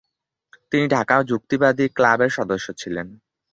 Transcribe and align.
তিনি 0.71 0.85
ঢাকা 0.87 1.15
যুক্তিবাদী 1.23 1.85
ক্লাবের 1.97 2.31
সদস্য 2.37 2.67
ছিলেন। 2.77 3.07